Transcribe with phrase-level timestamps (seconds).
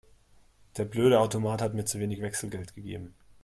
[0.77, 3.13] Der blöde Automat hat mir zu wenig Wechselgeld gegeben.